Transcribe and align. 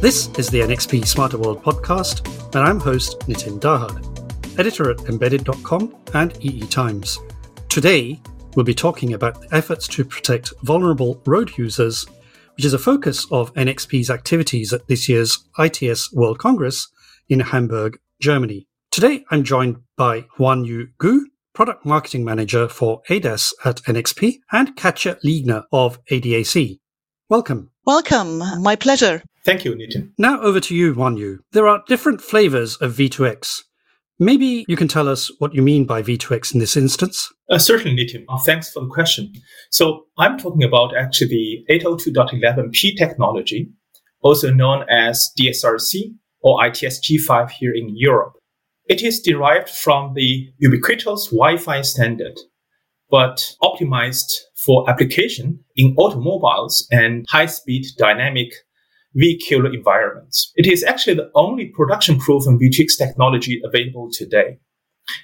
This 0.00 0.28
is 0.38 0.48
the 0.48 0.60
NXP 0.60 1.06
Smarter 1.06 1.38
World 1.38 1.62
podcast, 1.62 2.26
and 2.54 2.64
I'm 2.64 2.80
host 2.80 3.20
Nitin 3.28 3.60
Dahad, 3.60 4.58
editor 4.58 4.90
at 4.90 5.00
embedded.com 5.08 5.94
and 6.14 6.36
EE 6.44 6.66
Times. 6.68 7.18
Today, 7.68 8.20
we'll 8.54 8.64
be 8.64 8.74
talking 8.74 9.14
about 9.14 9.40
the 9.40 9.54
efforts 9.54 9.86
to 9.88 10.04
protect 10.04 10.52
vulnerable 10.62 11.22
road 11.26 11.56
users, 11.58 12.06
which 12.56 12.64
is 12.64 12.74
a 12.74 12.78
focus 12.78 13.26
of 13.30 13.52
NXP's 13.54 14.10
activities 14.10 14.72
at 14.72 14.86
this 14.88 15.08
year's 15.08 15.48
ITS 15.58 16.12
World 16.12 16.38
Congress 16.38 16.88
in 17.28 17.40
Hamburg, 17.40 17.98
Germany. 18.20 18.66
Today, 18.90 19.24
I'm 19.30 19.44
joined 19.44 19.76
by 19.96 20.22
Huanyu 20.38 20.88
Gu, 20.98 21.26
Product 21.58 21.84
Marketing 21.84 22.24
Manager 22.24 22.68
for 22.68 23.02
ADAS 23.10 23.52
at 23.64 23.82
NXP, 23.82 24.34
and 24.52 24.76
Katja 24.76 25.16
Legner 25.26 25.64
of 25.72 25.98
ADAC. 26.04 26.78
Welcome. 27.28 27.72
Welcome. 27.84 28.38
My 28.62 28.76
pleasure. 28.76 29.24
Thank 29.44 29.64
you, 29.64 29.72
Nitin. 29.72 30.12
Now 30.18 30.40
over 30.40 30.60
to 30.60 30.72
you, 30.76 30.94
Huanyu. 30.94 31.38
There 31.50 31.66
are 31.66 31.82
different 31.88 32.20
flavors 32.20 32.76
of 32.76 32.92
V2X. 32.92 33.62
Maybe 34.20 34.66
you 34.68 34.76
can 34.76 34.86
tell 34.86 35.08
us 35.08 35.32
what 35.40 35.52
you 35.52 35.60
mean 35.60 35.84
by 35.84 36.00
V2X 36.00 36.54
in 36.54 36.60
this 36.60 36.76
instance? 36.76 37.28
Uh, 37.50 37.58
certainly, 37.58 37.96
Nitin. 37.96 38.22
Uh, 38.28 38.38
thanks 38.38 38.70
for 38.70 38.78
the 38.78 38.90
question. 38.90 39.32
So 39.72 40.04
I'm 40.16 40.38
talking 40.38 40.62
about 40.62 40.96
actually 40.96 41.64
the 41.66 41.80
802.11p 41.80 42.96
technology, 42.96 43.68
also 44.20 44.54
known 44.54 44.86
as 44.88 45.32
DSRC 45.36 46.14
or 46.40 46.64
ITS 46.64 47.00
G5 47.00 47.50
here 47.50 47.72
in 47.74 47.96
Europe. 47.96 48.37
It 48.88 49.02
is 49.02 49.20
derived 49.20 49.68
from 49.68 50.14
the 50.14 50.48
ubiquitous 50.56 51.26
Wi-Fi 51.26 51.82
standard, 51.82 52.38
but 53.10 53.54
optimized 53.62 54.32
for 54.56 54.88
application 54.88 55.62
in 55.76 55.94
automobiles 55.98 56.88
and 56.90 57.26
high-speed 57.28 57.84
dynamic 57.98 58.48
vehicular 59.14 59.70
environments. 59.74 60.52
It 60.56 60.66
is 60.66 60.84
actually 60.84 61.16
the 61.16 61.30
only 61.34 61.66
production-proven 61.66 62.58
V2X 62.58 62.96
technology 62.96 63.60
available 63.62 64.08
today. 64.10 64.58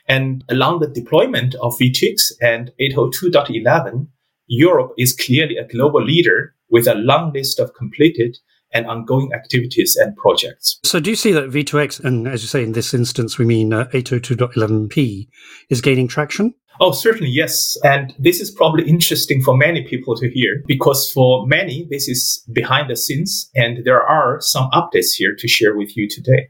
And 0.06 0.44
along 0.50 0.80
the 0.80 0.88
deployment 0.88 1.54
of 1.54 1.78
V2X 1.78 2.32
and 2.42 2.70
802.11, 2.78 4.08
Europe 4.46 4.92
is 4.98 5.16
clearly 5.16 5.56
a 5.56 5.66
global 5.66 6.04
leader 6.04 6.54
with 6.68 6.86
a 6.86 6.94
long 6.94 7.32
list 7.32 7.58
of 7.58 7.72
completed 7.72 8.36
and 8.74 8.86
ongoing 8.86 9.32
activities 9.32 9.96
and 9.96 10.14
projects. 10.16 10.78
So, 10.84 11.00
do 11.00 11.10
you 11.10 11.16
see 11.16 11.32
that 11.32 11.50
V2X, 11.50 12.04
and 12.04 12.28
as 12.28 12.42
you 12.42 12.48
say, 12.48 12.62
in 12.62 12.72
this 12.72 12.92
instance, 12.92 13.38
we 13.38 13.46
mean 13.46 13.72
uh, 13.72 13.86
802.11p, 13.92 15.28
is 15.70 15.80
gaining 15.80 16.08
traction? 16.08 16.54
Oh, 16.80 16.90
certainly, 16.90 17.30
yes. 17.30 17.76
And 17.84 18.12
this 18.18 18.40
is 18.40 18.50
probably 18.50 18.88
interesting 18.88 19.40
for 19.42 19.56
many 19.56 19.86
people 19.86 20.16
to 20.16 20.28
hear 20.28 20.62
because 20.66 21.10
for 21.12 21.46
many, 21.46 21.86
this 21.88 22.08
is 22.08 22.44
behind 22.52 22.90
the 22.90 22.96
scenes, 22.96 23.48
and 23.54 23.84
there 23.84 24.02
are 24.02 24.40
some 24.40 24.68
updates 24.72 25.12
here 25.16 25.36
to 25.38 25.48
share 25.48 25.76
with 25.76 25.96
you 25.96 26.08
today. 26.08 26.48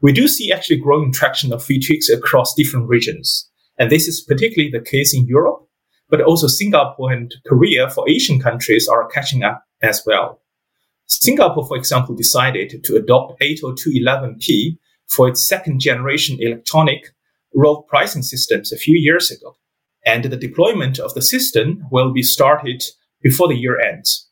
We 0.00 0.12
do 0.12 0.26
see 0.26 0.50
actually 0.50 0.78
growing 0.78 1.12
traction 1.12 1.52
of 1.52 1.60
V2X 1.62 2.12
across 2.12 2.54
different 2.54 2.88
regions. 2.88 3.48
And 3.78 3.90
this 3.90 4.08
is 4.08 4.20
particularly 4.20 4.70
the 4.70 4.80
case 4.80 5.14
in 5.14 5.26
Europe, 5.26 5.60
but 6.08 6.20
also 6.20 6.46
Singapore 6.46 7.12
and 7.12 7.32
Korea 7.46 7.88
for 7.88 8.08
Asian 8.08 8.40
countries 8.40 8.88
are 8.88 9.08
catching 9.08 9.44
up 9.44 9.64
as 9.80 10.02
well. 10.04 10.41
Singapore, 11.20 11.66
for 11.66 11.76
example, 11.76 12.14
decided 12.14 12.82
to 12.84 12.96
adopt 12.96 13.40
802.11p 13.40 14.78
for 15.08 15.28
its 15.28 15.46
second 15.46 15.80
generation 15.80 16.38
electronic 16.40 17.12
road 17.54 17.82
pricing 17.86 18.22
systems 18.22 18.72
a 18.72 18.78
few 18.78 18.98
years 18.98 19.30
ago. 19.30 19.56
And 20.06 20.24
the 20.24 20.36
deployment 20.36 20.98
of 20.98 21.14
the 21.14 21.22
system 21.22 21.84
will 21.90 22.12
be 22.12 22.22
started 22.22 22.82
before 23.22 23.48
the 23.48 23.56
year 23.56 23.78
ends. 23.78 24.28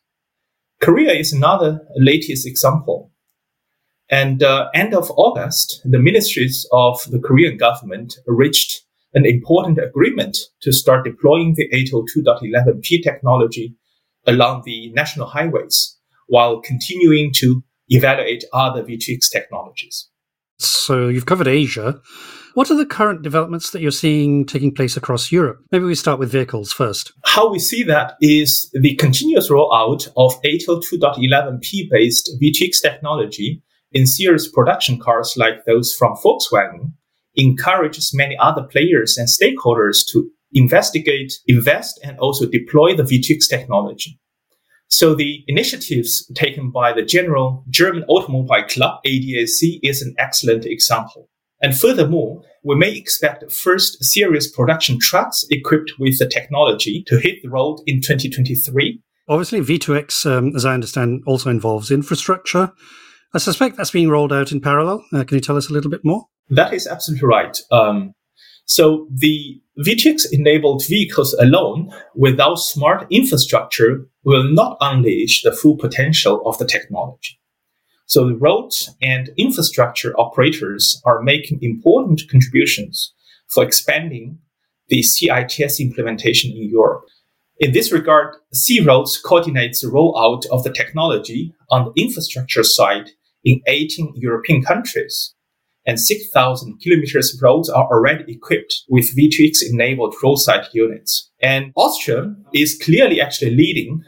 Korea 0.81 1.13
is 1.13 1.31
another 1.31 1.81
latest 1.95 2.47
example. 2.47 3.11
And 4.09 4.43
uh, 4.43 4.69
end 4.73 4.93
of 4.93 5.11
August, 5.11 5.81
the 5.85 5.99
ministries 5.99 6.67
of 6.73 6.99
the 7.09 7.19
Korean 7.19 7.57
government 7.57 8.17
reached 8.25 8.81
an 9.13 9.25
important 9.25 9.77
agreement 9.77 10.37
to 10.61 10.73
start 10.73 11.05
deploying 11.05 11.53
the 11.55 11.69
802.11p 11.69 13.03
technology 13.03 13.75
along 14.25 14.63
the 14.65 14.91
national 14.93 15.27
highways 15.27 15.97
while 16.31 16.61
continuing 16.61 17.29
to 17.35 17.61
evaluate 17.89 18.45
other 18.53 18.81
V2X 18.83 19.29
technologies. 19.29 20.07
So 20.59 21.09
you've 21.09 21.25
covered 21.25 21.49
Asia. 21.49 21.99
What 22.53 22.71
are 22.71 22.77
the 22.77 22.85
current 22.85 23.21
developments 23.21 23.71
that 23.71 23.81
you're 23.81 23.91
seeing 23.91 24.45
taking 24.45 24.73
place 24.73 24.95
across 24.95 25.29
Europe? 25.29 25.59
Maybe 25.73 25.83
we 25.83 25.95
start 25.95 26.19
with 26.19 26.31
vehicles 26.31 26.71
first. 26.71 27.11
How 27.25 27.51
we 27.51 27.59
see 27.59 27.83
that 27.83 28.13
is 28.21 28.69
the 28.71 28.95
continuous 28.95 29.49
rollout 29.49 30.07
of 30.15 30.41
802.11p 30.43 31.89
based 31.91 32.31
V2X 32.41 32.81
technology 32.81 33.61
in 33.91 34.07
series 34.07 34.47
production 34.47 34.99
cars 34.99 35.35
like 35.35 35.65
those 35.65 35.93
from 35.93 36.15
Volkswagen 36.23 36.93
encourages 37.35 38.13
many 38.13 38.37
other 38.37 38.63
players 38.63 39.17
and 39.17 39.27
stakeholders 39.27 40.05
to 40.13 40.29
investigate, 40.53 41.33
invest, 41.45 41.99
and 42.05 42.17
also 42.19 42.45
deploy 42.45 42.95
the 42.95 43.03
V2X 43.03 43.49
technology. 43.49 44.17
So 44.91 45.15
the 45.15 45.43
initiatives 45.47 46.29
taken 46.35 46.69
by 46.69 46.91
the 46.91 47.01
General 47.01 47.63
German 47.69 48.03
Automobile 48.09 48.65
Club, 48.67 48.99
ADAC, 49.07 49.79
is 49.81 50.01
an 50.01 50.13
excellent 50.19 50.65
example. 50.65 51.29
And 51.61 51.77
furthermore, 51.77 52.43
we 52.63 52.75
may 52.75 52.95
expect 52.95 53.49
first 53.51 54.03
serious 54.03 54.51
production 54.51 54.99
trucks 54.99 55.45
equipped 55.49 55.93
with 55.97 56.19
the 56.19 56.27
technology 56.27 57.03
to 57.07 57.17
hit 57.17 57.41
the 57.41 57.49
road 57.49 57.79
in 57.87 58.01
2023. 58.01 59.01
Obviously, 59.29 59.61
V2X, 59.61 60.29
um, 60.29 60.55
as 60.55 60.65
I 60.65 60.73
understand, 60.73 61.23
also 61.25 61.49
involves 61.49 61.89
infrastructure. 61.89 62.73
I 63.33 63.37
suspect 63.37 63.77
that's 63.77 63.91
being 63.91 64.09
rolled 64.09 64.33
out 64.33 64.51
in 64.51 64.59
parallel. 64.59 65.05
Uh, 65.13 65.23
can 65.23 65.35
you 65.35 65.41
tell 65.41 65.55
us 65.55 65.69
a 65.69 65.73
little 65.73 65.89
bit 65.89 66.01
more? 66.03 66.25
That 66.49 66.73
is 66.73 66.85
absolutely 66.85 67.27
right. 67.27 67.57
Um, 67.71 68.13
so 68.71 69.05
the 69.11 69.61
V2X 69.85 70.27
enabled 70.31 70.87
vehicles 70.87 71.33
alone 71.33 71.91
without 72.15 72.55
smart 72.55 73.05
infrastructure 73.11 74.07
will 74.23 74.45
not 74.45 74.77
unleash 74.79 75.41
the 75.41 75.51
full 75.51 75.75
potential 75.75 76.41
of 76.45 76.57
the 76.57 76.65
technology. 76.65 77.37
So 78.05 78.25
the 78.25 78.37
roads 78.37 78.89
and 79.01 79.29
infrastructure 79.37 80.17
operators 80.17 81.01
are 81.03 81.21
making 81.21 81.59
important 81.61 82.21
contributions 82.31 83.13
for 83.49 83.61
expanding 83.61 84.37
the 84.87 85.03
CITS 85.03 85.81
implementation 85.81 86.51
in 86.51 86.69
Europe. 86.69 87.03
In 87.59 87.73
this 87.73 87.91
regard, 87.91 88.35
C-Roads 88.53 89.17
coordinates 89.17 89.81
the 89.81 89.89
rollout 89.89 90.45
of 90.49 90.63
the 90.63 90.71
technology 90.71 91.53
on 91.69 91.91
the 91.91 92.01
infrastructure 92.01 92.63
side 92.63 93.09
in 93.43 93.59
18 93.67 94.13
European 94.15 94.63
countries 94.63 95.35
and 95.85 95.99
6,000 95.99 96.79
kilometers 96.81 97.39
roads 97.41 97.69
are 97.69 97.85
already 97.85 98.33
equipped 98.33 98.83
with 98.89 99.15
V2X 99.15 99.59
enabled 99.71 100.15
roadside 100.23 100.67
units. 100.73 101.31
And 101.41 101.71
Austria 101.75 102.35
is 102.53 102.79
clearly 102.81 103.19
actually 103.19 103.55
leading 103.55 104.03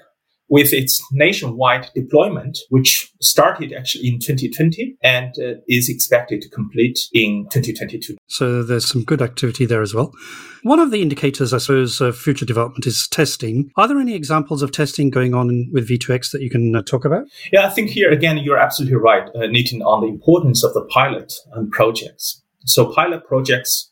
with 0.53 0.71
its 0.71 1.03
nationwide 1.11 1.89
deployment, 1.95 2.59
which 2.69 3.11
started 3.19 3.73
actually 3.73 4.07
in 4.07 4.19
2020 4.19 4.95
and 5.01 5.33
uh, 5.39 5.55
is 5.67 5.89
expected 5.89 6.43
to 6.43 6.49
complete 6.49 7.09
in 7.11 7.47
2022. 7.49 8.15
So 8.27 8.61
there's 8.61 8.87
some 8.87 9.03
good 9.03 9.19
activity 9.19 9.65
there 9.65 9.81
as 9.81 9.95
well. 9.95 10.13
One 10.61 10.79
of 10.79 10.91
the 10.91 11.01
indicators, 11.01 11.55
I 11.55 11.57
suppose, 11.57 11.99
of 12.01 12.15
future 12.15 12.45
development 12.45 12.85
is 12.85 13.07
testing. 13.07 13.71
Are 13.77 13.87
there 13.87 13.97
any 13.97 14.13
examples 14.13 14.61
of 14.61 14.71
testing 14.71 15.09
going 15.09 15.33
on 15.33 15.71
with 15.73 15.89
V2X 15.89 16.29
that 16.33 16.43
you 16.43 16.51
can 16.51 16.75
uh, 16.75 16.83
talk 16.83 17.03
about? 17.03 17.25
Yeah, 17.51 17.65
I 17.65 17.71
think 17.71 17.89
here 17.89 18.11
again, 18.11 18.37
you're 18.37 18.59
absolutely 18.59 18.97
right, 18.97 19.27
uh, 19.29 19.47
Nitin, 19.49 19.81
on 19.83 20.01
the 20.01 20.07
importance 20.07 20.63
of 20.63 20.75
the 20.75 20.85
pilot 20.85 21.33
and 21.53 21.71
projects. 21.71 22.43
So 22.67 22.93
pilot 22.93 23.25
projects, 23.25 23.89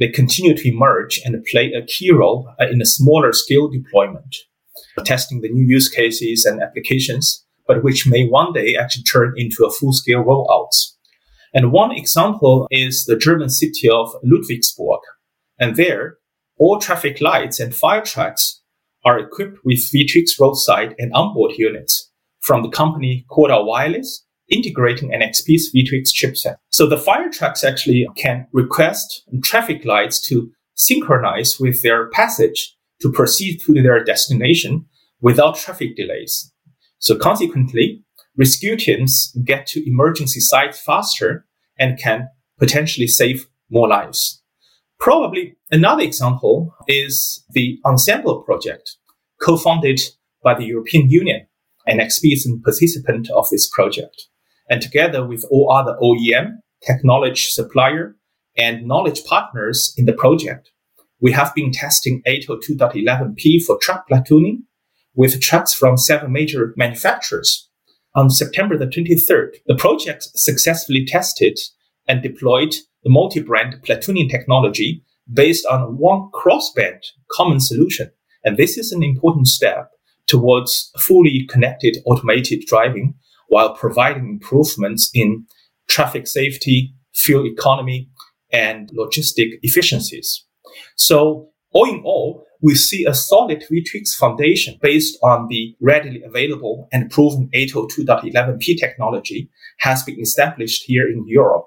they 0.00 0.08
continue 0.08 0.56
to 0.56 0.68
emerge 0.68 1.20
and 1.24 1.44
play 1.44 1.72
a 1.72 1.86
key 1.86 2.10
role 2.10 2.52
uh, 2.60 2.66
in 2.66 2.82
a 2.82 2.84
smaller 2.84 3.32
scale 3.32 3.68
deployment 3.68 4.34
testing 5.04 5.40
the 5.40 5.48
new 5.48 5.66
use 5.66 5.88
cases 5.88 6.44
and 6.44 6.62
applications, 6.62 7.44
but 7.66 7.82
which 7.82 8.06
may 8.06 8.26
one 8.26 8.52
day 8.52 8.76
actually 8.76 9.04
turn 9.04 9.34
into 9.36 9.64
a 9.64 9.70
full 9.70 9.92
scale 9.92 10.24
rollout. 10.24 10.70
And 11.52 11.72
one 11.72 11.92
example 11.92 12.66
is 12.70 13.06
the 13.06 13.16
German 13.16 13.50
city 13.50 13.88
of 13.88 14.14
Ludwigsburg. 14.24 15.00
And 15.58 15.76
there, 15.76 16.18
all 16.58 16.78
traffic 16.78 17.20
lights 17.20 17.58
and 17.58 17.74
fire 17.74 18.02
trucks 18.02 18.62
are 19.04 19.18
equipped 19.18 19.58
with 19.64 19.90
V2X 19.92 20.38
roadside 20.40 20.94
and 20.98 21.12
onboard 21.12 21.52
units 21.56 22.10
from 22.40 22.62
the 22.62 22.68
company 22.68 23.24
Cohda 23.30 23.64
Wireless, 23.64 24.24
integrating 24.48 25.10
NXP's 25.10 25.72
V2X 25.74 26.10
chipset. 26.12 26.56
So 26.70 26.86
the 26.86 26.98
fire 26.98 27.30
trucks 27.30 27.64
actually 27.64 28.06
can 28.16 28.46
request 28.52 29.22
traffic 29.42 29.84
lights 29.84 30.20
to 30.28 30.50
synchronize 30.74 31.58
with 31.60 31.82
their 31.82 32.08
passage 32.10 32.76
to 33.02 33.12
proceed 33.12 33.60
to 33.60 33.82
their 33.82 34.02
destination 34.04 34.86
without 35.20 35.56
traffic 35.56 35.96
delays. 35.96 36.52
So 36.98 37.16
consequently, 37.16 38.04
rescue 38.36 38.76
teams 38.76 39.36
get 39.44 39.66
to 39.68 39.88
emergency 39.88 40.40
sites 40.40 40.80
faster 40.80 41.46
and 41.78 41.98
can 41.98 42.28
potentially 42.58 43.06
save 43.06 43.46
more 43.70 43.88
lives. 43.88 44.42
Probably 44.98 45.56
another 45.70 46.02
example 46.02 46.74
is 46.86 47.42
the 47.50 47.78
Ensemble 47.86 48.42
project, 48.42 48.96
co-founded 49.40 50.00
by 50.42 50.54
the 50.54 50.64
European 50.64 51.08
Union. 51.08 51.46
NXP 51.88 52.32
is 52.32 52.46
a 52.46 52.62
participant 52.62 53.30
of 53.30 53.48
this 53.50 53.68
project. 53.68 54.26
And 54.68 54.82
together 54.82 55.26
with 55.26 55.44
all 55.50 55.72
other 55.72 55.96
OEM, 56.02 56.58
technology 56.86 57.46
supplier, 57.48 58.16
and 58.56 58.86
knowledge 58.86 59.24
partners 59.24 59.94
in 59.96 60.04
the 60.04 60.12
project, 60.12 60.70
we 61.20 61.32
have 61.32 61.54
been 61.54 61.70
testing 61.72 62.22
802.11p 62.26 63.64
for 63.64 63.78
truck 63.80 64.08
platooning 64.08 64.62
with 65.14 65.40
trucks 65.40 65.74
from 65.74 65.96
seven 65.96 66.32
major 66.32 66.72
manufacturers. 66.76 67.68
On 68.14 68.30
September 68.30 68.76
the 68.76 68.86
23rd, 68.86 69.56
the 69.66 69.76
project 69.76 70.24
successfully 70.34 71.04
tested 71.06 71.58
and 72.08 72.22
deployed 72.22 72.74
the 73.04 73.10
multi-brand 73.10 73.76
platooning 73.86 74.28
technology 74.28 75.04
based 75.32 75.64
on 75.66 75.96
one 75.98 76.30
crossband 76.32 77.00
common 77.30 77.60
solution. 77.60 78.10
And 78.44 78.56
this 78.56 78.76
is 78.76 78.90
an 78.90 79.02
important 79.02 79.46
step 79.46 79.90
towards 80.26 80.90
fully 80.98 81.46
connected 81.48 81.98
automated 82.06 82.64
driving 82.66 83.14
while 83.48 83.74
providing 83.74 84.28
improvements 84.28 85.10
in 85.12 85.44
traffic 85.88 86.26
safety, 86.26 86.94
fuel 87.12 87.46
economy, 87.46 88.08
and 88.52 88.90
logistic 88.90 89.58
efficiencies. 89.62 90.44
So 90.96 91.50
all 91.72 91.88
in 91.88 92.02
all, 92.04 92.44
we 92.62 92.74
see 92.74 93.04
a 93.06 93.14
solid 93.14 93.64
V2X 93.70 94.14
foundation 94.18 94.78
based 94.82 95.18
on 95.22 95.48
the 95.48 95.74
readily 95.80 96.22
available 96.22 96.88
and 96.92 97.10
proven 97.10 97.48
802.11p 97.54 98.78
technology 98.78 99.50
has 99.78 100.02
been 100.02 100.20
established 100.20 100.84
here 100.84 101.08
in 101.08 101.24
Europe. 101.26 101.64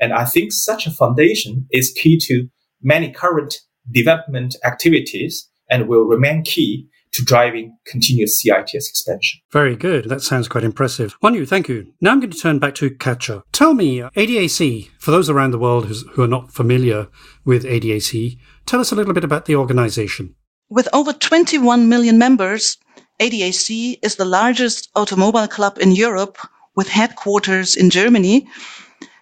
And 0.00 0.12
I 0.12 0.24
think 0.24 0.52
such 0.52 0.86
a 0.86 0.92
foundation 0.92 1.66
is 1.70 1.96
key 1.96 2.18
to 2.26 2.48
many 2.82 3.10
current 3.10 3.54
development 3.90 4.56
activities 4.64 5.48
and 5.68 5.88
will 5.88 6.04
remain 6.04 6.42
key 6.42 6.88
to 7.12 7.24
driving 7.24 7.76
continuous 7.86 8.40
CITS 8.40 8.88
expansion. 8.88 9.40
Very 9.52 9.76
good. 9.76 10.08
That 10.08 10.22
sounds 10.22 10.48
quite 10.48 10.64
impressive. 10.64 11.14
Huanyu, 11.22 11.46
thank 11.46 11.68
you. 11.68 11.92
Now 12.00 12.12
I'm 12.12 12.20
going 12.20 12.30
to 12.30 12.38
turn 12.38 12.58
back 12.58 12.74
to 12.76 12.90
Katja. 12.90 13.42
Tell 13.52 13.74
me, 13.74 14.02
uh, 14.02 14.10
ADAC, 14.16 14.88
for 14.98 15.10
those 15.10 15.28
around 15.28 15.50
the 15.50 15.58
world 15.58 15.86
who 15.86 16.22
are 16.22 16.28
not 16.28 16.52
familiar 16.52 17.08
with 17.44 17.64
ADAC, 17.64 18.38
tell 18.66 18.80
us 18.80 18.92
a 18.92 18.94
little 18.94 19.14
bit 19.14 19.24
about 19.24 19.44
the 19.44 19.56
organization. 19.56 20.34
With 20.70 20.88
over 20.92 21.12
21 21.12 21.88
million 21.88 22.18
members, 22.18 22.78
ADAC 23.20 23.98
is 24.02 24.16
the 24.16 24.24
largest 24.24 24.88
automobile 24.94 25.48
club 25.48 25.78
in 25.78 25.92
Europe 25.92 26.38
with 26.74 26.88
headquarters 26.88 27.76
in 27.76 27.90
Germany. 27.90 28.48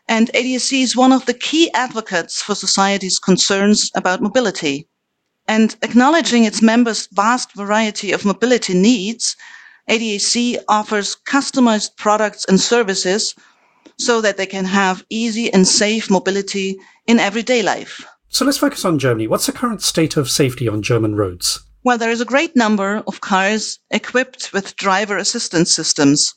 And 0.09 0.29
ADAC 0.33 0.83
is 0.83 0.97
one 0.97 1.13
of 1.13 1.27
the 1.27 1.35
key 1.35 1.73
advocates 1.73 2.41
for 2.41 2.55
society's 2.55 3.19
concerns 3.19 3.91
about 3.95 4.23
mobility. 4.23 4.89
And 5.51 5.75
acknowledging 5.83 6.45
its 6.45 6.63
members' 6.63 7.09
vast 7.11 7.55
variety 7.55 8.13
of 8.13 8.25
mobility 8.25 8.73
needs, 8.73 9.35
ADAC 9.89 10.59
offers 10.69 11.17
customized 11.27 11.97
products 11.97 12.45
and 12.45 12.61
services 12.61 13.35
so 13.99 14.21
that 14.21 14.37
they 14.37 14.47
can 14.47 14.65
have 14.65 15.05
easy 15.11 15.53
and 15.53 15.67
safe 15.67 16.09
mobility 16.09 16.79
in 17.09 17.19
everyday 17.19 17.63
life. 17.63 18.07
So 18.29 18.45
let's 18.45 18.59
focus 18.59 18.85
on 18.85 19.01
Germany. 19.01 19.27
What's 19.27 19.47
the 19.47 19.61
current 19.61 19.83
state 19.83 20.17
of 20.17 20.31
safety 20.31 20.69
on 20.69 20.83
German 20.83 21.17
roads? 21.17 21.59
Well, 21.83 21.99
there 21.99 22.13
is 22.13 22.21
a 22.21 22.33
great 22.33 22.55
number 22.55 23.03
of 23.09 23.21
cars 23.21 23.81
equipped 23.91 24.53
with 24.53 24.77
driver 24.77 25.17
assistance 25.17 25.75
systems. 25.75 26.33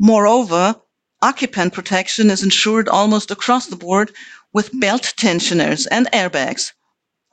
Moreover, 0.00 0.74
occupant 1.22 1.74
protection 1.74 2.30
is 2.30 2.42
ensured 2.42 2.88
almost 2.88 3.30
across 3.30 3.68
the 3.68 3.76
board 3.76 4.10
with 4.52 4.80
belt 4.80 5.14
tensioners 5.16 5.86
and 5.86 6.10
airbags. 6.10 6.72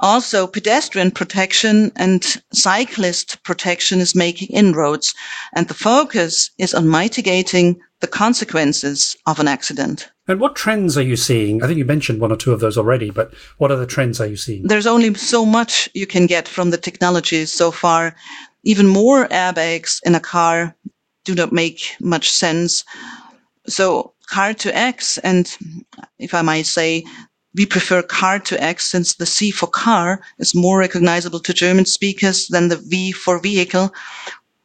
Also, 0.04 0.46
pedestrian 0.46 1.12
protection 1.12 1.90
and 1.96 2.44
cyclist 2.52 3.42
protection 3.44 4.02
is 4.02 4.14
making 4.14 4.50
inroads, 4.50 5.16
and 5.54 5.70
the 5.70 5.74
focus 5.74 6.52
is 6.58 6.74
on 6.74 6.90
mitigating 6.90 7.80
the 8.02 8.08
consequences 8.08 9.16
of 9.28 9.40
an 9.40 9.48
accident. 9.48 10.12
And 10.28 10.42
what 10.42 10.58
trends 10.58 10.98
are 10.98 11.02
you 11.02 11.16
seeing? 11.16 11.64
I 11.64 11.68
think 11.68 11.78
you 11.78 11.86
mentioned 11.86 12.20
one 12.20 12.34
or 12.34 12.36
two 12.36 12.52
of 12.52 12.60
those 12.60 12.78
already, 12.78 13.12
but 13.12 13.34
what 13.60 13.72
other 13.72 13.86
trends 13.86 14.20
are 14.20 14.28
you 14.28 14.36
seeing? 14.36 14.68
There's 14.68 14.88
only 14.88 15.14
so 15.14 15.46
much 15.46 15.88
you 15.94 16.06
can 16.06 16.26
get 16.26 16.50
from 16.50 16.72
the 16.72 16.78
technology 16.78 17.46
so 17.46 17.72
far. 17.72 18.14
Even 18.64 18.88
more 18.88 19.28
airbags 19.30 20.02
in 20.06 20.16
a 20.16 20.20
car 20.20 20.76
do 21.24 21.34
not 21.34 21.54
make 21.54 21.96
much 22.02 22.30
sense. 22.30 22.84
So 23.68 24.14
car 24.28 24.54
to 24.54 24.78
X, 24.78 25.18
and 25.20 25.50
if 26.20 26.34
I 26.34 26.42
might 26.42 26.66
say, 26.66 27.06
we 27.56 27.66
prefer 27.66 28.02
car 28.02 28.40
to 28.40 28.62
X 28.62 28.86
since 28.86 29.16
the 29.16 29.26
C 29.26 29.52
for 29.52 29.68
car 29.68 30.22
is 30.40 30.56
more 30.56 30.80
recognizable 30.80 31.40
to 31.42 31.54
German 31.54 31.86
speakers 31.86 32.48
than 32.48 32.68
the 32.68 32.78
V 32.78 33.12
for 33.12 33.40
vehicle. 33.40 33.94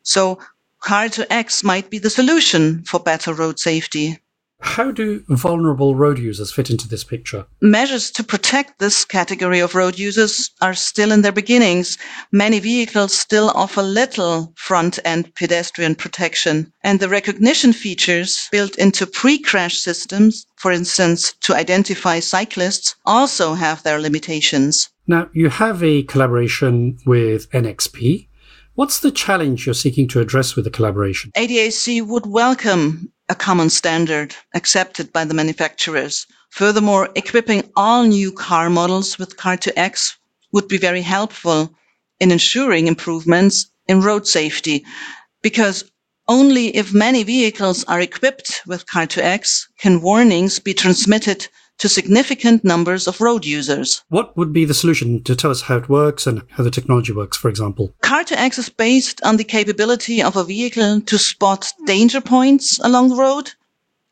So 0.03 0.39
car 0.81 1.09
to 1.11 1.31
X 1.33 1.63
might 1.63 1.91
be 1.91 1.99
the 1.99 2.11
solution 2.11 2.85
for 2.85 3.01
better 3.01 3.35
road 3.35 3.59
safety. 3.59 4.19
How 4.61 4.91
do 4.91 5.25
vulnerable 5.29 5.95
road 5.95 6.19
users 6.19 6.53
fit 6.53 6.69
into 6.69 6.89
this 6.89 7.05
picture? 7.05 7.47
Measures 7.61 8.11
to 8.13 8.25
protect 8.25 8.79
this 8.79 9.05
category 9.05 9.61
of 9.61 9.75
road 9.75 9.99
users 9.99 10.51
are 10.61 10.75
still 10.75 11.13
in 11.13 11.23
their 11.23 11.33
beginnings. 11.33 11.97
Many 12.33 12.59
vehicles 12.59 13.13
still 13.13 13.51
offer 13.51 13.83
little 13.83 14.53
front 14.57 14.99
end 15.05 15.35
pedestrian 15.37 15.95
protection, 15.95 16.73
and 16.83 16.99
the 16.99 17.09
recognition 17.09 17.73
features 17.73 18.49
built 18.51 18.77
into 18.79 19.07
pre 19.07 19.39
crash 19.39 19.79
systems, 19.79 20.47
for 20.57 20.73
instance, 20.73 21.35
to 21.41 21.55
identify 21.55 22.19
cyclists, 22.19 22.97
also 23.05 23.55
have 23.55 23.83
their 23.85 24.01
limitations. 24.01 24.91
Now, 25.07 25.29
you 25.33 25.51
have 25.51 25.83
a 25.83 26.03
collaboration 26.03 26.99
with 27.07 27.51
NXP. 27.51 28.29
What's 28.75 29.01
the 29.01 29.11
challenge 29.11 29.67
you're 29.67 29.75
seeking 29.75 30.07
to 30.09 30.21
address 30.21 30.55
with 30.55 30.65
the 30.65 30.71
collaboration? 30.71 31.33
ADAC 31.37 32.07
would 32.07 32.27
welcome 32.27 33.13
a 33.29 33.35
common 33.35 33.71
standard 33.71 34.35
accepted 34.55 35.13
by 35.13 35.25
the 35.25 35.35
manufacturers. 35.35 36.27
Furthermore, 36.51 37.11
equipping 37.15 37.71
all 37.77 38.05
new 38.05 38.33
car 38.33 38.71
models 38.71 39.19
with 39.19 39.37
Car2X 39.37 40.15
would 40.53 40.69
be 40.69 40.79
very 40.79 41.03
helpful 41.03 41.75
in 42.21 42.31
ensuring 42.31 42.87
improvements 42.87 43.71
in 43.87 44.01
road 44.01 44.27
safety 44.27 44.85
because 45.43 45.85
only 46.27 46.77
if 46.77 46.93
many 46.93 47.23
vehicles 47.23 47.85
are 47.85 48.01
equipped 48.01 48.63
with 48.67 48.87
Car2X 48.87 49.67
can 49.79 50.03
warnings 50.03 50.59
be 50.59 50.75
transmitted 50.75 51.49
to 51.79 51.89
significant 51.89 52.65
numbers 52.65 53.07
of 53.09 53.21
road 53.21 53.45
users. 53.45 54.05
What 54.09 54.37
would 54.37 54.53
be 54.53 54.65
the 54.65 54.75
solution 54.75 55.23
to 55.25 55.35
tell 55.35 55.51
us 55.51 55.63
how 55.63 55.77
it 55.77 55.89
works 55.89 56.27
and 56.27 56.43
how 56.51 56.65
the 56.65 56.71
technology 56.71 57.13
works, 57.13 57.37
for 57.37 57.49
example? 57.49 57.95
Car2X 58.03 58.59
is 58.59 58.69
based 58.69 59.23
on 59.25 59.37
the 59.37 59.45
capability 59.45 60.23
of 60.23 60.37
a 60.37 60.45
vehicle 60.45 61.01
to 61.03 61.19
spot 61.19 61.73
danger 61.87 62.21
points 62.21 62.79
along 62.81 63.09
the 63.09 63.17
road 63.17 63.53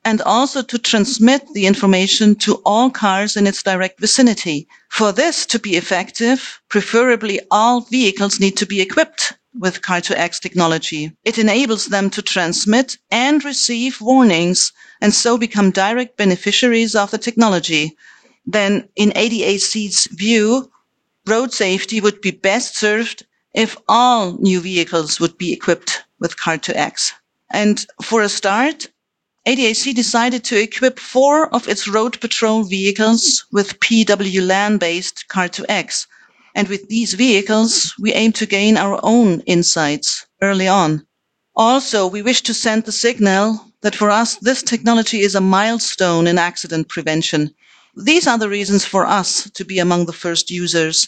and 0.04 0.22
also 0.22 0.62
to 0.62 0.78
transmit 0.78 1.42
the 1.52 1.66
information 1.66 2.36
to 2.36 2.62
all 2.64 2.88
cars 2.88 3.36
in 3.36 3.44
its 3.46 3.62
direct 3.64 3.98
vicinity. 3.98 4.68
For 4.88 5.10
this 5.10 5.44
to 5.46 5.58
be 5.58 5.76
effective, 5.76 6.60
preferably 6.68 7.40
all 7.50 7.80
vehicles 7.80 8.38
need 8.38 8.56
to 8.58 8.66
be 8.66 8.80
equipped 8.80 9.34
with 9.58 9.82
Car2X 9.82 10.40
technology. 10.40 11.12
It 11.24 11.38
enables 11.38 11.86
them 11.86 12.10
to 12.10 12.22
transmit 12.22 12.98
and 13.10 13.44
receive 13.44 14.00
warnings 14.00 14.72
and 15.00 15.14
so 15.14 15.38
become 15.38 15.70
direct 15.70 16.16
beneficiaries 16.16 16.94
of 16.94 17.10
the 17.10 17.18
technology. 17.18 17.96
Then 18.46 18.88
in 18.96 19.10
ADAC's 19.10 20.08
view, 20.12 20.70
road 21.26 21.52
safety 21.52 22.00
would 22.00 22.20
be 22.20 22.30
best 22.30 22.76
served 22.76 23.24
if 23.54 23.76
all 23.88 24.36
new 24.38 24.60
vehicles 24.60 25.18
would 25.18 25.36
be 25.38 25.52
equipped 25.52 26.04
with 26.20 26.36
Car2X. 26.36 27.12
And 27.50 27.86
for 28.02 28.22
a 28.22 28.28
start, 28.28 28.88
ADAC 29.46 29.94
decided 29.94 30.44
to 30.44 30.60
equip 30.60 30.98
four 30.98 31.54
of 31.54 31.68
its 31.68 31.86
road 31.86 32.20
patrol 32.20 32.64
vehicles 32.64 33.44
with 33.52 33.78
PWLAN 33.80 34.78
based 34.78 35.24
Car2X. 35.28 36.06
And 36.56 36.68
with 36.68 36.88
these 36.88 37.12
vehicles, 37.12 37.92
we 38.00 38.14
aim 38.14 38.32
to 38.32 38.46
gain 38.46 38.78
our 38.78 38.98
own 39.02 39.40
insights 39.40 40.26
early 40.40 40.66
on. 40.66 41.06
Also, 41.54 42.06
we 42.06 42.22
wish 42.22 42.40
to 42.44 42.54
send 42.54 42.84
the 42.84 42.92
signal 42.92 43.60
that 43.82 43.94
for 43.94 44.10
us, 44.10 44.36
this 44.36 44.62
technology 44.62 45.20
is 45.20 45.34
a 45.34 45.40
milestone 45.40 46.26
in 46.26 46.38
accident 46.38 46.88
prevention. 46.88 47.54
These 47.94 48.26
are 48.26 48.38
the 48.38 48.48
reasons 48.48 48.86
for 48.86 49.04
us 49.04 49.50
to 49.50 49.64
be 49.66 49.78
among 49.78 50.06
the 50.06 50.14
first 50.14 50.50
users. 50.50 51.06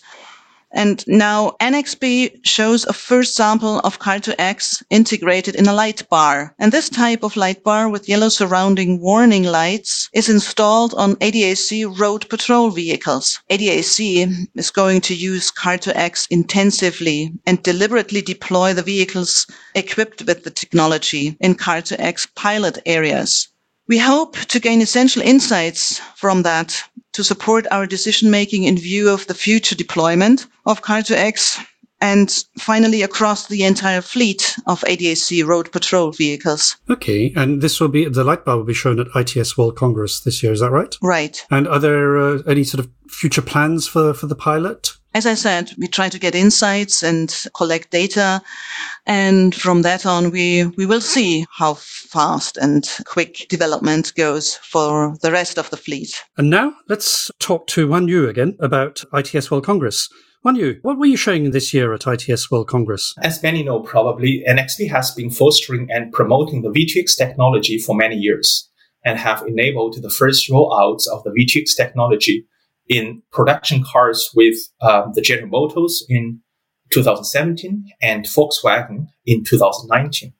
And 0.73 1.03
now 1.07 1.57
NXP 1.61 2.45
shows 2.45 2.85
a 2.85 2.93
first 2.93 3.35
sample 3.35 3.79
of 3.81 3.99
Car2X 3.99 4.83
integrated 4.91 5.55
in 5.55 5.67
a 5.67 5.73
light 5.73 6.07
bar. 6.11 6.55
And 6.59 6.71
this 6.71 6.91
type 6.91 7.23
of 7.23 7.37
light 7.37 7.65
bar 7.65 7.89
with 7.89 8.09
yellow 8.09 8.29
surrounding 8.29 9.01
warning 9.01 9.45
lights 9.45 10.11
is 10.13 10.29
installed 10.29 10.93
on 10.95 11.17
ADAC 11.17 11.99
road 11.99 12.29
patrol 12.29 12.71
vehicles. 12.71 13.41
ADAC 13.51 14.49
is 14.55 14.71
going 14.71 15.01
to 15.01 15.15
use 15.15 15.51
Car2X 15.51 16.27
intensively 16.31 17.33
and 17.47 17.63
deliberately 17.63 18.21
deploy 18.21 18.75
the 18.75 18.83
vehicles 18.83 19.47
equipped 19.75 20.23
with 20.27 20.45
the 20.45 20.51
technology 20.51 21.37
in 21.41 21.55
Car2X 21.55 22.35
pilot 22.35 22.79
areas. 22.85 23.49
We 23.87 23.97
hope 23.97 24.37
to 24.37 24.61
gain 24.61 24.83
essential 24.83 25.23
insights 25.23 25.99
from 26.15 26.43
that 26.43 26.83
to 27.19 27.25
support 27.25 27.67
our 27.73 27.85
decision 27.85 28.31
making 28.31 28.63
in 28.63 28.79
view 28.79 29.09
of 29.09 29.27
the 29.27 29.35
future 29.35 29.75
deployment 29.75 30.47
of 30.67 30.83
Car2X 30.83 31.59
and 32.00 32.45
finally 32.59 33.02
across 33.02 33.49
the 33.49 33.64
entire 33.64 34.00
fleet 34.00 34.57
of 34.67 34.81
ADAC 34.83 35.45
road 35.45 35.73
patrol 35.73 36.12
vehicles. 36.12 36.76
Okay, 36.88 37.33
and 37.37 37.61
this 37.61 37.81
will 37.81 37.88
be 37.88 38.09
the 38.09 38.25
light 38.25 38.45
bar 38.45 38.57
will 38.57 38.64
be 38.64 38.75
shown 38.75 39.00
at 39.00 39.09
ITS 39.14 39.57
World 39.57 39.76
Congress 39.76 40.21
this 40.21 40.43
year. 40.43 40.52
Is 40.52 40.61
that 40.61 40.71
right? 40.71 40.97
Right. 41.02 41.45
And 41.50 41.67
are 41.69 41.78
there 41.78 42.19
uh, 42.19 42.43
any 42.47 42.64
sort 42.64 42.85
of 42.85 42.90
future 43.09 43.43
plans 43.43 43.88
for 43.88 44.14
for 44.14 44.26
the 44.26 44.37
pilot? 44.37 44.93
As 45.14 45.26
I 45.26 45.35
said, 45.35 45.73
we 45.78 45.88
try 45.88 46.09
to 46.11 46.19
get 46.19 46.35
insights 46.35 47.02
and 47.02 47.35
collect 47.55 47.90
data. 47.90 48.43
And 49.07 49.55
from 49.55 49.83
that 49.83 50.05
on, 50.05 50.31
we, 50.31 50.67
we 50.76 50.85
will 50.85 51.00
see 51.00 51.47
how 51.50 51.75
fast 51.75 52.59
and 52.59 52.88
quick 53.07 53.47
development 53.49 54.12
goes 54.17 54.57
for 54.57 55.17
the 55.23 55.33
rest 55.33 55.59
of 55.59 55.71
the 55.71 55.78
fleet. 55.78 56.23
And 56.37 56.50
now 56.50 56.75
let's 56.88 57.31
talk 57.38 57.67
to 57.69 57.88
Huanyu 57.88 58.28
again 58.28 58.57
about 58.61 59.02
ITS 59.12 59.50
World 59.50 59.64
Congress. 59.64 60.09
Huanyu, 60.45 60.78
what 60.83 60.99
were 60.99 61.07
you 61.07 61.16
showing 61.16 61.50
this 61.50 61.75
year 61.75 61.92
at 61.92 62.07
ITS 62.07 62.49
World 62.49 62.68
Congress? 62.68 63.12
As 63.23 63.42
many 63.42 63.64
know 63.64 63.80
probably, 63.80 64.45
NXP 64.49 64.88
has 64.88 65.11
been 65.11 65.30
fostering 65.30 65.88
and 65.90 66.12
promoting 66.12 66.62
the 66.62 66.71
V2X 66.71 67.18
technology 67.18 67.76
for 67.76 67.97
many 67.97 68.14
years 68.14 68.71
and 69.04 69.18
have 69.18 69.42
enabled 69.49 70.00
the 70.00 70.11
first 70.11 70.49
rollouts 70.49 71.09
of 71.09 71.25
the 71.25 71.30
V2X 71.30 71.76
technology 71.76 72.47
in 72.88 73.21
production 73.33 73.83
cars 73.83 74.30
with 74.33 74.57
um, 74.80 75.11
the 75.14 75.23
General 75.23 75.49
Motors 75.49 76.07
in 76.09 76.40
2017 76.92 77.87
and 78.00 78.25
Volkswagen 78.25 79.09
in 79.26 79.42
2019. 79.42 80.33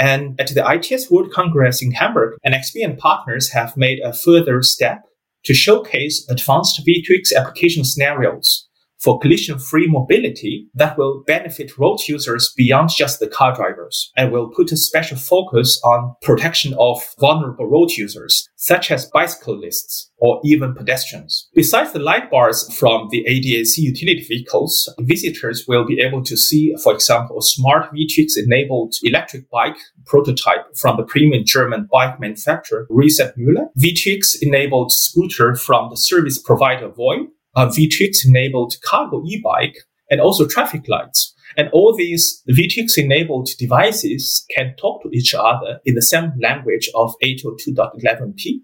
And 0.00 0.38
at 0.40 0.48
the 0.48 0.68
ITS 0.68 1.12
World 1.12 1.30
Congress 1.32 1.80
in 1.80 1.92
Hamburg, 1.92 2.38
NXP 2.44 2.84
and 2.84 2.98
partners 2.98 3.52
have 3.52 3.76
made 3.76 4.00
a 4.00 4.12
further 4.12 4.62
step 4.62 5.04
to 5.44 5.54
showcase 5.54 6.28
advanced 6.28 6.84
V2X 6.84 7.32
application 7.36 7.84
scenarios 7.84 8.65
for 8.98 9.18
collision-free 9.18 9.88
mobility 9.88 10.68
that 10.74 10.96
will 10.96 11.22
benefit 11.26 11.78
road 11.78 11.98
users 12.08 12.52
beyond 12.56 12.90
just 12.90 13.20
the 13.20 13.28
car 13.28 13.54
drivers 13.54 14.10
and 14.16 14.32
will 14.32 14.48
put 14.48 14.72
a 14.72 14.76
special 14.76 15.16
focus 15.16 15.80
on 15.84 16.14
protection 16.22 16.74
of 16.78 17.02
vulnerable 17.20 17.66
road 17.66 17.90
users, 17.90 18.48
such 18.56 18.90
as 18.90 19.10
bicyclists 19.10 20.10
or 20.18 20.40
even 20.44 20.74
pedestrians. 20.74 21.48
Besides 21.54 21.92
the 21.92 21.98
light 21.98 22.30
bars 22.30 22.74
from 22.76 23.08
the 23.10 23.24
ADAC 23.28 23.78
utility 23.78 24.24
vehicles, 24.26 24.92
visitors 25.00 25.66
will 25.68 25.84
be 25.84 26.00
able 26.00 26.22
to 26.24 26.36
see, 26.36 26.74
for 26.82 26.94
example, 26.94 27.38
a 27.38 27.42
smart 27.42 27.92
V2X 27.92 28.32
enabled 28.44 28.94
electric 29.02 29.50
bike 29.50 29.76
prototype 30.06 30.74
from 30.76 30.96
the 30.96 31.02
premium 31.02 31.44
German 31.44 31.88
bike 31.90 32.18
manufacturer 32.18 32.86
Riese 32.90 33.32
Müller, 33.36 33.68
V2X 33.78 34.36
enabled 34.42 34.92
scooter 34.92 35.54
from 35.54 35.90
the 35.90 35.96
service 35.96 36.38
provider 36.38 36.88
Voi, 36.88 37.26
Uh, 37.56 37.66
a 37.66 37.68
V2X 37.68 38.26
enabled 38.26 38.74
cargo 38.84 39.22
e-bike 39.26 39.78
and 40.10 40.20
also 40.20 40.46
traffic 40.46 40.88
lights. 40.88 41.34
And 41.56 41.68
all 41.72 41.96
these 41.96 42.42
V2X 42.50 42.98
enabled 42.98 43.48
devices 43.58 44.44
can 44.54 44.74
talk 44.76 45.02
to 45.02 45.10
each 45.12 45.34
other 45.34 45.80
in 45.86 45.94
the 45.94 46.02
same 46.02 46.32
language 46.40 46.90
of 46.94 47.14
802.11p. 47.24 48.60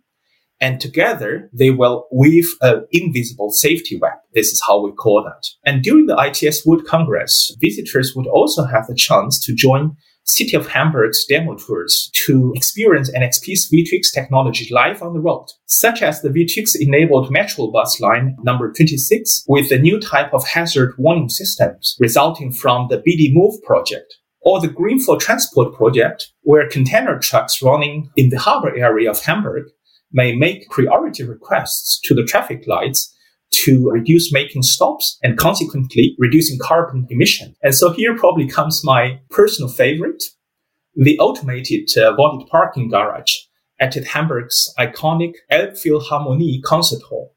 And 0.61 0.81
together 0.81 1.51
they 1.53 1.71
will 1.71 2.07
weave 2.13 2.49
an 2.61 2.87
invisible 2.93 3.51
safety 3.51 3.97
web. 3.97 4.13
This 4.35 4.53
is 4.53 4.63
how 4.65 4.81
we 4.85 4.93
call 4.93 5.25
that. 5.25 5.45
And 5.65 5.83
during 5.83 6.07
the 6.07 6.17
ITS 6.17 6.65
World 6.67 6.85
Congress, 6.85 7.57
visitors 7.61 8.13
would 8.15 8.27
also 8.27 8.65
have 8.65 8.87
the 8.87 8.95
chance 8.95 9.41
to 9.47 9.55
join 9.55 9.97
City 10.25 10.57
of 10.57 10.69
Hamburg's 10.69 11.25
demo 11.25 11.57
tours 11.57 12.11
to 12.27 12.53
experience 12.55 13.11
NXP's 13.11 13.71
V2X 13.71 14.13
technology 14.15 14.73
live 14.73 15.03
on 15.03 15.15
the 15.15 15.21
road, 15.21 15.47
such 15.67 16.01
as 16.01 16.23
the 16.23 16.29
V2X 16.29 16.77
enabled 16.81 17.31
Metro 17.31 17.71
bus 17.71 18.01
line 18.01 18.37
number 18.43 18.73
26 18.73 19.45
with 19.49 19.69
the 19.69 19.79
new 19.79 19.99
type 20.01 20.33
of 20.33 20.47
hazard 20.47 20.95
warning 20.97 21.29
systems 21.29 21.97
resulting 21.99 22.53
from 22.53 22.89
the 22.89 22.99
BiDiMoVe 22.99 23.63
project 23.63 24.15
or 24.43 24.61
the 24.61 24.69
Green 24.69 25.01
for 25.01 25.17
Transport 25.17 25.75
project, 25.75 26.33
where 26.43 26.69
container 26.69 27.19
trucks 27.19 27.63
running 27.63 28.11
in 28.17 28.31
the 28.31 28.39
harbor 28.39 28.77
area 28.77 29.11
of 29.11 29.21
Hamburg 29.21 29.69
may 30.13 30.35
make 30.35 30.69
priority 30.69 31.25
requests 31.25 32.01
to 32.05 32.15
the 32.15 32.25
traffic 32.25 32.65
lights 32.67 33.17
to 33.53 33.91
reduce 33.91 34.33
making 34.33 34.63
stops 34.63 35.19
and 35.23 35.39
consequently 35.39 36.15
reducing 36.19 36.59
carbon 36.59 37.07
emission. 37.11 37.55
And 37.63 37.75
so 37.75 37.93
here 37.93 38.17
probably 38.17 38.49
comes 38.49 38.83
my 38.85 39.21
personal 39.31 39.71
favorite, 39.71 40.23
the 40.95 41.19
automated 41.19 41.97
uh, 41.97 42.15
vaulted 42.15 42.49
parking 42.49 42.89
garage 42.89 43.37
at 43.79 43.95
Hamburg's 43.95 44.73
iconic 44.79 45.35
Elbphilharmonie 45.51 46.63
concert 46.63 47.03
hall, 47.03 47.35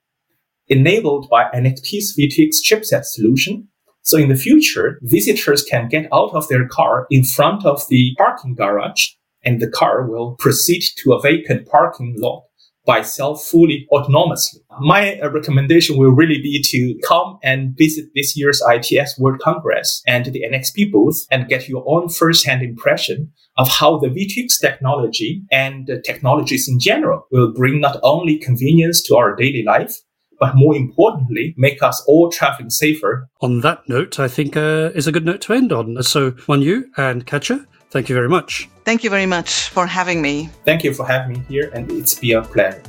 enabled 0.68 1.30
by 1.30 1.46
NXP's 1.54 2.16
V2X 2.18 2.58
chipset 2.64 3.04
solution. 3.04 3.68
So 4.02 4.18
in 4.18 4.30
the 4.30 4.36
future, 4.36 5.00
visitors 5.02 5.64
can 5.64 5.90
get 5.90 6.08
out 6.14 6.34
of 6.34 6.48
their 6.48 6.68
car 6.68 7.08
in 7.10 7.24
front 7.24 7.66
of 7.66 7.82
the 7.90 8.14
parking 8.18 8.54
garage 8.54 9.08
and 9.44 9.62
the 9.62 9.70
car 9.70 10.06
will 10.08 10.36
proceed 10.36 10.84
to 10.98 11.14
a 11.14 11.22
vacant 11.22 11.68
parking 11.68 12.16
lot 12.18 12.45
by 12.86 13.00
itself 13.00 13.44
fully 13.44 13.88
autonomously. 13.92 14.60
My 14.80 15.20
uh, 15.20 15.30
recommendation 15.30 15.98
will 15.98 16.12
really 16.12 16.42
be 16.42 16.62
to 16.62 16.96
come 17.08 17.40
and 17.44 17.76
visit 17.78 18.06
this 18.16 18.38
year's 18.38 18.62
ITS 18.70 19.18
World 19.20 19.40
Congress 19.42 20.02
and 20.08 20.26
the 20.26 20.44
NXP 20.52 20.92
booth 20.92 21.26
and 21.32 21.48
get 21.48 21.68
your 21.68 21.84
own 21.88 22.10
first-hand 22.10 22.62
impression 22.62 23.32
of 23.58 23.70
how 23.70 23.98
the 23.98 24.08
V2X 24.08 24.60
technology 24.60 25.44
and 25.52 25.90
technologies 26.06 26.68
in 26.68 26.80
general 26.80 27.26
will 27.32 27.54
bring 27.54 27.80
not 27.80 28.00
only 28.04 28.38
convenience 28.38 29.02
to 29.04 29.16
our 29.16 29.36
daily 29.36 29.64
life, 29.64 29.96
but 30.40 30.56
more 30.56 30.76
importantly, 30.76 31.56
make 31.58 31.82
us 31.82 32.04
all 32.08 32.30
traveling 32.30 32.70
safer. 32.70 33.30
On 33.42 33.62
that 33.62 33.88
note, 33.88 34.20
I 34.20 34.28
think 34.28 34.58
uh, 34.58 34.92
is 34.94 35.08
a 35.08 35.12
good 35.12 35.26
note 35.26 35.42
to 35.42 35.54
end 35.54 35.72
on. 35.72 36.02
So, 36.04 36.32
Huanyu 36.32 36.84
and 36.98 37.26
Katja, 37.26 37.66
Thank 37.96 38.10
you 38.10 38.16
very 38.16 38.28
much. 38.28 38.68
Thank 38.84 39.06
you 39.06 39.10
very 39.10 39.26
much 39.26 39.70
for 39.70 39.88
having 39.88 40.22
me. 40.22 40.50
Thank 40.66 40.84
you 40.84 40.94
for 40.94 41.08
having 41.08 41.38
me 41.38 41.44
here, 41.48 41.72
and 41.74 41.90
it's 41.90 42.14
been 42.14 42.36
a 42.36 42.42
pleasure. 42.42 42.84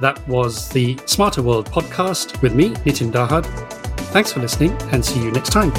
That 0.00 0.18
was 0.26 0.68
the 0.70 0.98
Smarter 1.06 1.42
World 1.42 1.70
podcast 1.70 2.42
with 2.42 2.56
me, 2.56 2.70
Nitin 2.84 3.12
Dahad. 3.12 3.46
Thanks 4.10 4.32
for 4.32 4.40
listening, 4.40 4.72
and 4.90 5.04
see 5.04 5.22
you 5.22 5.30
next 5.30 5.50
time. 5.50 5.70